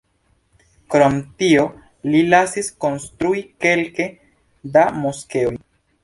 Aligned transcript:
Krom 0.93 1.17
tio 1.41 1.65
li 2.13 2.21
lasis 2.31 2.69
konstrui 2.85 3.43
kelke 3.65 4.07
da 4.79 4.87
moskeoj. 5.05 5.53